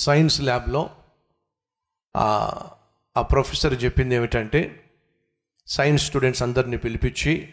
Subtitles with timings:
[0.00, 0.90] Science ల్యాబ్లో
[2.16, 2.68] ఆ-
[3.20, 4.90] professor చెప్పింది ఏమిటంటే
[5.66, 7.52] సైన్స్ స్టూడెంట్స్ అందరినీ పిలిపించి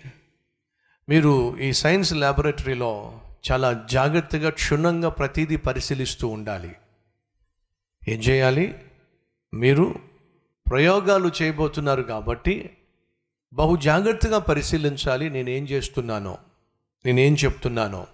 [1.10, 3.22] మీరు ఈ సైన్స్ ల్యాబొరేటరీలో
[3.52, 6.76] చాలా జాగ్రత్తగా క్షుణ్ణంగా ప్రతిదీ పరిశీలిస్తూ ఉండాలి.
[8.08, 8.86] ఏం చేయాలి?
[9.54, 9.96] మీరు
[10.68, 12.78] ప్రయోగాలు చేయబోతున్నారు కాబట్టి
[13.54, 16.38] బహు జాగ్రత్తగా పరిశీలించాలి నేనేం చేస్తున్నానో
[17.06, 18.08] నేనేం చెప్తున్నానో.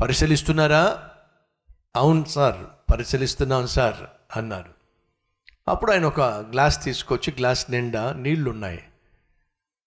[0.00, 1.10] పరిశీలిస్తున్నారా?
[1.96, 2.77] అవును సార్.
[2.90, 3.96] పరిశీలిస్తున్నాను సార్
[4.38, 4.78] అన్నారు
[5.68, 8.84] అప్పుడు ఆయన ఒక గ్లాస్ తీసుకొచ్చి గ్లాస్ నిండా నీళ్ళున్నాయి.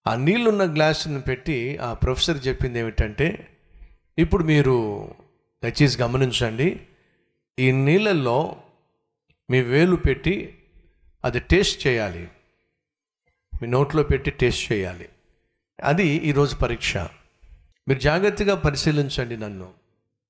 [0.07, 3.57] ఆ నీళ్ళున్న గ్లాసుని పెట్టి ఆ ప్రొఫెసర్ చెప్పింది ఏమిటంటే
[4.17, 5.07] ఇప్పుడు మీరు
[5.63, 6.87] దయచేసి గమనించండి
[7.59, 8.63] ఈ నీళ్ళల్లో
[9.49, 10.63] మీ వేలు పెట్టి
[11.25, 12.29] అది టేస్ట్ చేయాలి.
[13.61, 15.09] మీ నోట్లో పెట్టి టేస్ట్ చేయాలి.
[15.83, 16.97] అది ఈరోజు పరీక్ష.
[17.87, 19.73] మీరు జాగ్రత్తగా పరిశీలించండి నన్ను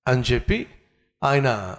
[0.08, 0.68] అని చెప్పి
[1.24, 1.78] ఆయన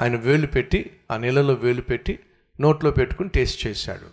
[0.00, 2.18] ఆయన వేలు పెట్టి ఆ నీళ్ళలో వేలు పెట్టి
[2.60, 4.10] నోట్లో పెట్టుకుని టేస్ట్ చేశాడు.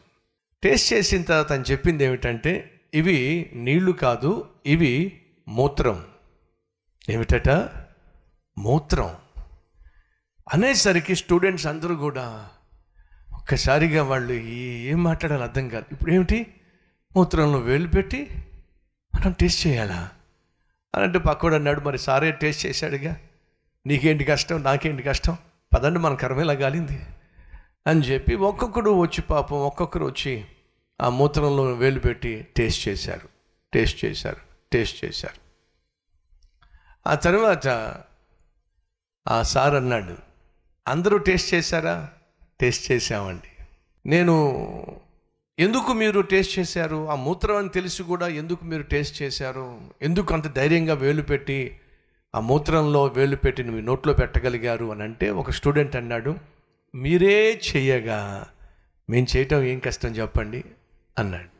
[0.64, 6.06] టేస్ట్ చేసిన తర్వాత ఆయన చెప్పింది ఏమిటంటే ఇవి నీళ్ళు కాదు ఇవి మూత్రం.
[7.09, 7.50] ఏమిటట?
[8.58, 9.16] మూత్రం.
[10.54, 12.50] అనేసరికి స్టూడెంట్స్ అందరూ కూడా
[13.34, 15.86] ఒక్కసారిగా వాళ్ళు ఏం మాట్లాడాలి అర్థం కాదు.
[15.92, 16.54] ఇప్పుడు ఏమిటి?
[17.16, 18.30] మూత్రంలో వేలు పెట్టి
[19.16, 20.09] మనం టేస్ట్ చేయాలా?
[20.95, 23.17] అని అంటే పక్కడు అన్నాడు మరి సారే టేస్ట్ చేశాడుగా.
[23.86, 24.64] నీకేంటి కష్టం?
[24.64, 25.38] నాకేంటి కష్టం?
[25.73, 27.02] పదండి మన కర్మేలా గాలింది.
[27.88, 30.45] అని చెప్పి ఒక్కొక్కడు వచ్చి పాపం ఒక్కొక్కరు వచ్చి
[31.02, 33.30] ఆ మూత్రంలో వేలు పెట్టి టేస్ట్ చేశారు
[33.73, 34.38] టేస్ట్ చేశారు
[34.73, 35.43] టేస్ట్ చేశారు.
[37.09, 37.67] ఆ తర్వాత
[39.27, 40.15] ఆ సార్ అన్నాడు
[40.88, 42.09] అందరూ టేస్ట్ చేశారా?
[42.61, 43.63] టేస్ట్ చేశామండి.
[44.09, 44.65] నేను
[45.59, 47.09] ఎందుకు మీరు టేస్ట్ చేశారు?
[47.09, 49.80] ఆ మూత్రం అని తెలిసి కూడా ఎందుకు మీరు టేస్ట్ చేశారు?
[50.02, 51.80] ఎందుకు అంత ధైర్యంగా వేలు పెట్టి
[52.36, 56.36] ఆ మూత్రంలో వేలు పెట్టి మీ నోట్లో పెట్టగలిగారు అని అంటే ఒక స్టూడెంట్ అన్నాడు
[56.95, 58.48] మీరే చేయగా
[59.10, 60.64] మేము చేయటం ఏం కష్టం చెప్పండి
[61.20, 61.54] అన్నాడు.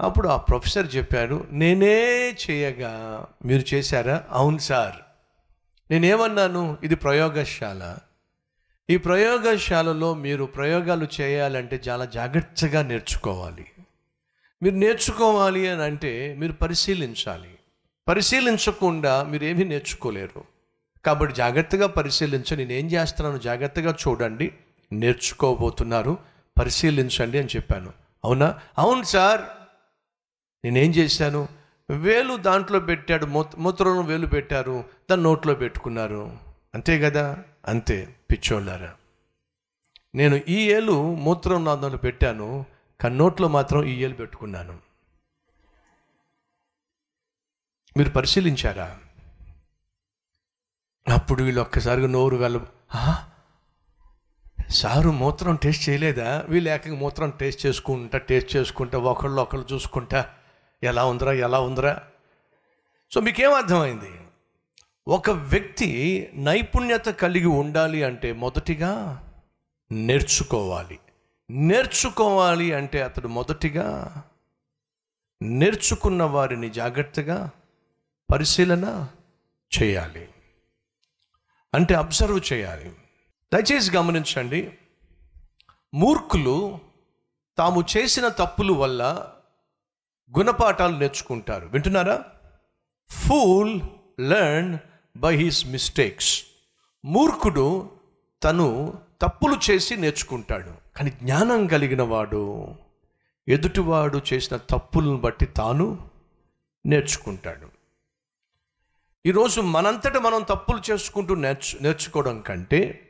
[0.00, 4.24] అప్పుడు ఆ ప్రొఫెసర్ చెప్పాడు నేనే చేయగా మీరు చేశారా?
[4.30, 4.96] అవును సార్.
[5.90, 6.76] నేనేమన్నాను?
[6.82, 7.96] ఇది ప్రయోగశాల.
[8.90, 13.66] ఈ ప్రయోగశాలలో మీరు ప్రయోగాలు చేయాలంటే చాలా జాగ్రత్తగా నేర్చుకోవాలి.
[14.62, 17.50] మీరు నేర్చుకోవాలి అని అంటే మీరు పరిశీలించాలి.
[18.08, 20.44] పరిశీలించకుండా మీరు నేర్చుకోలేరు.
[21.04, 24.54] కాబట్టి జాగ్రత్తగా పరిశీలించ నేను ఏం చేస్తున్నాను జాగ్రత్తగా చూడండి.
[24.92, 26.18] నేర్చుకోబోతున్నారు.
[26.58, 27.92] పరిశీలించండి అని చెప్పాను.
[28.24, 28.58] అవునా?
[28.78, 29.40] అవును సార్.
[30.64, 31.48] నేనేం చేశాను?
[31.90, 33.26] వేలు దాంట్లో పెట్టాడు.
[33.26, 34.84] మూత మూత్రంలో వేలు పెట్టారు.
[35.10, 36.32] దాన్ని నోట్లో పెట్టుకున్నారు.
[36.74, 37.38] అంతే కదా?
[37.68, 38.94] అంతే పిచ్చోళ్ళారా.
[40.14, 42.64] నేను ఈ ఏలు మూత్రం నాదంలో పెట్టాను.
[43.00, 44.85] కానీ నోట్లో మాత్రం ఈ ఏలు పెట్టుకున్నాను.
[47.96, 48.98] మీరు పరిశీలించారా?
[51.14, 52.60] అప్పుడు వీళ్ళు ఒక్కసారిగా నోరు వెళ్ళ
[54.68, 56.44] సారు మూత్రం టేస్ట్ చేయలేదా?
[56.48, 60.28] వీళ్ళు ఏకంగా మూత్రం టేస్ట్ చేసుకుంటా టేస్ట్ చేసుకుంటా ఒకళ్ళు ఒకళ్ళు చూసుకుంటా
[60.82, 62.02] ఎలా ఉందిరా ఎలా ఉందిరా?
[63.14, 64.20] సో మీకేం అర్థమైంది?
[65.08, 69.22] ఒక వ్యక్తి నైపుణ్యత కలిగి ఉండాలి అంటే మొదటిగా
[69.92, 70.98] నేర్చుకోవాలి.
[71.50, 74.14] నేర్చుకోవాలి అంటే అతడు మొదటిగా
[75.42, 77.50] నేర్చుకున్న వారిని జాగ్రత్తగా
[78.32, 79.08] పరిశీలన
[79.82, 80.28] చేయాలి.
[81.74, 82.96] అంటే అబ్జర్వ్ చేయాలి.
[83.54, 84.78] దయచేసి గమనించండి.
[85.94, 86.78] మూర్ఖులు
[87.58, 89.32] తాము చేసిన తప్పులు వల్ల
[90.38, 91.66] గుణపాఠాలు నేర్చుకుంటారు.
[91.66, 92.24] వింటున్నారా?
[93.08, 93.80] Fool
[94.20, 94.78] learn
[95.16, 96.44] by his mistakes
[97.04, 97.90] మూర్ఖుడు
[98.44, 100.98] తను తప్పులు చేసి నేర్చుకుంటాడు.
[100.98, 102.74] కానీ జ్ఞానం కలిగిన వాడు
[103.48, 106.10] ఎదుటివాడు చేసిన తప్పులను బట్టి తాను
[106.86, 107.75] నేర్చుకుంటాడు.
[109.26, 113.08] ఈరోజు మనంతట మనం తప్పులు చేసుకుంటూ నేర్చు నేర్చుకోవడం కంటే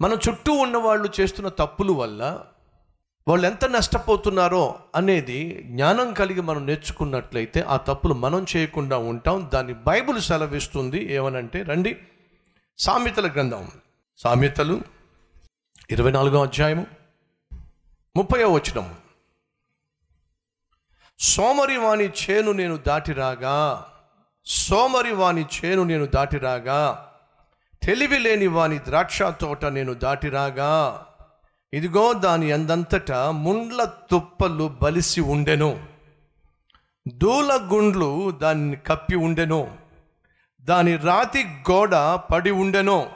[0.00, 2.44] మన చుట్టూ ఉన్న వాళ్ళు చేస్తున్న తప్పుల వల్ల
[3.28, 9.50] వాళ్ళు ఎంత నష్టపోతున్నారో అనేది జ్ఞానం కలిగి మనం నేర్చుకున్నట్లయితే ఆ తప్పులు మనం చేయకుండా ఉంటాం.
[9.54, 11.96] దాన్ని బైబిల్ సెలవిస్తుంది ఏమనంటే రండి
[12.78, 13.70] సామెతల గ్రంథం.
[14.16, 14.80] సామెతలు
[15.90, 16.86] ఇరవై నాలుగో అధ్యాయము
[18.16, 18.94] ముప్పయో వచనం
[21.18, 23.56] సోమరివాణి చేను నేను దాటిరాగా
[24.46, 27.10] సోమరి వాని చేను నేను దాటిరాగా
[27.82, 31.04] తెలివి లేని వాని ద్రాక్ష తోట నేను దాటిరాగా.
[31.72, 35.86] ఇదిగో దాని అందంతట ముండ్ల తుప్పలు బలిసి ఉండెను.
[37.08, 39.76] దూల గుండ్లు దాన్ని కప్పి ఉండెను.
[40.60, 43.06] దాని రాతి గోడ పడి ఉండెను.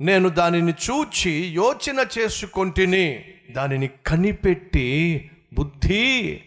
[0.00, 6.40] నేను దానిని చూచి యోచన చేసుకొంటిని దానిని కనిపెట్టి బుద్ధి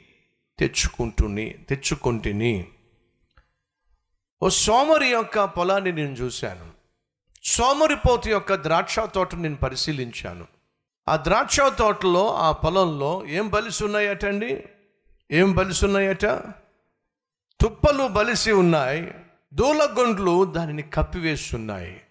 [0.59, 2.65] తెచ్చుకుంటుని తెచ్చుకొంటిని.
[4.41, 6.69] ఓ సోమరి యొక్క పొలాన్ని నేను చూశాను.
[7.43, 10.47] సోమరిపోతు యొక్క ద్రాక్ష తోటను నేను పరిశీలించాను.
[11.09, 14.63] ఆ ద్రాక్ష తోటలో ఆ పొలంలో ఏం బలిసి ఉన్నాయట అండి
[15.31, 16.25] ఏం బలిసి ఉన్నాయట?
[17.61, 19.13] తుప్పలు బలిసి ఉన్నాయి
[19.53, 22.01] దూలగొండ్లు దానిని కప్పివేస్తున్నాయి.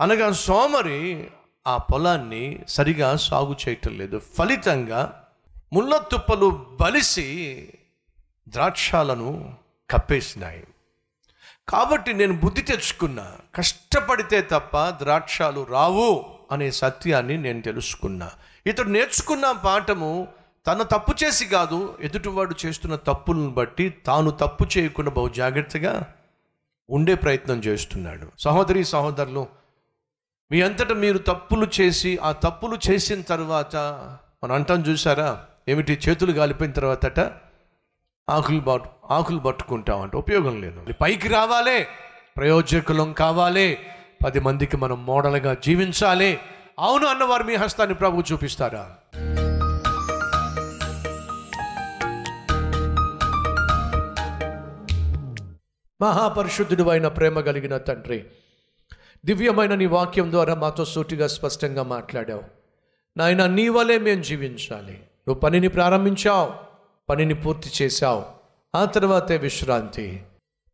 [0.00, 1.30] అనగా సోమరి
[1.66, 4.22] ఆ పొలాన్ని సరిగా సాగు చేయటం లేదు.
[4.34, 5.28] ఫలితంగా
[5.72, 7.68] ముళ్ళ తుప్పలు బలిసి
[8.48, 9.56] ద్రాక్షాలను
[9.90, 10.64] కప్పేసినాయి.
[11.70, 13.32] కాబట్టి నేను బుద్ధి తెచ్చుకున్నా.
[13.54, 18.30] కష్టపడితే తప్ప ద్రాక్షాలు రావు అనే సత్యాన్ని నేను తెలుసుకున్నా.
[18.66, 20.28] ఇతడు నేర్చుకున్న పాఠము
[20.66, 26.14] తన తప్పు చేసి కాదు ఎదుటివాడు చేస్తున్న తప్పులను బట్టి తాను తప్పు చేయకుండా బహు జాగ్రత్తగా
[26.90, 28.26] ఉండే ప్రయత్నం చేస్తున్నాడు.
[28.38, 29.46] సహోదరి సహోదరులు
[30.50, 33.76] మీ అంతటా మీరు తప్పులు చేసి ఆ తప్పులు చేసిన తర్వాత
[34.44, 36.00] మనం అంటాం చూసారా ఏమిటి?
[36.08, 37.20] చేతులు కాలిపోయిన తర్వాతట
[38.30, 40.84] ఆకులు పట్టు ఆకులు పట్టుకుంటామంటే ఉపయోగం లేదు.
[41.00, 41.86] పైకి రావాలి
[42.36, 43.78] ప్రయోజకులం కావాలి
[44.24, 46.38] పది మందికి మనం మోడల్గా జీవించాలి.
[46.78, 48.96] అవును అన్నవారు మీ హస్తాన్ని ప్రభు చూపిస్తారా?
[56.02, 58.24] మహాపరిశుద్ధుడు అయిన ప్రేమ కలిగిన తండ్రి
[59.24, 62.42] దివ్యమైన నీ వాక్యం ద్వారా మాతో సూటిగా స్పష్టంగా మాట్లాడావు.
[63.16, 64.92] నాయన నీ వలే మేము జీవించాలి.
[64.92, 66.69] నువ్వు పనిని ప్రారంభించావు.
[67.10, 68.24] పనిని పూర్తి చేశావు.
[68.74, 70.22] ఆ తర్వాతే విశ్రాంతి.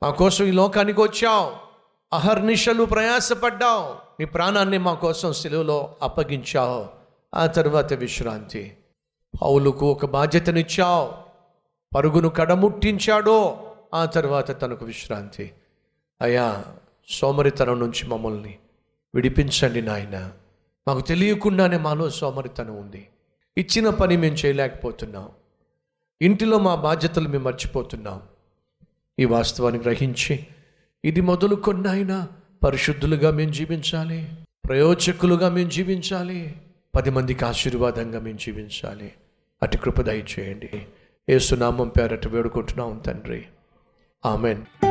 [0.02, 1.52] మా కోసం ఈ లోకానికి వచ్చావు.
[2.12, 3.94] అహర్నిశలు ప్రయాసపడ్డావు.
[4.20, 6.86] నీ ప్రాణాన్ని మా కోసం సెలవులో అప్పగించావు.
[7.34, 8.76] ఆ తర్వాత విశ్రాంతి.
[9.42, 11.12] పౌలుకు ఒక బాధ్యతనిచ్చావు.
[11.96, 13.56] పరుగును కడముట్టించాడో.
[13.94, 15.52] ఆ తర్వాత తనకు విశ్రాంతి.
[16.22, 16.64] అయ్యా
[17.08, 18.58] సోమరితనం నుంచి మమ్మల్ని
[19.14, 20.32] విడిపించండి నాయన.
[20.88, 23.08] మాకు తెలియకుండానే మాలో సోమరితనం ఉంది.
[23.58, 25.28] ఇచ్చిన పని మేము చేయలేకపోతున్నాం.
[26.22, 28.20] ఇంటిలో మా బాధ్యతలు మేము మర్చిపోతున్నాం.
[29.18, 30.46] ఈ వాస్తవాన్ని గ్రహించి
[31.04, 32.28] ఇది మొదలుకొన్నాయిన
[32.64, 34.28] పరిశుద్ధులుగా మేము జీవించాలి
[34.68, 36.54] ప్రయోజకులుగా మేము జీవించాలి
[36.96, 39.12] పది మందికి ఆశీర్వాదంగా మేము జీవించాలి.
[39.62, 40.86] అటు కృప దయచేయండి.
[41.28, 43.44] ఏసునామం పేరట వేడుకుంటున్నాం తండ్రి.
[44.26, 44.85] ఆమెన్.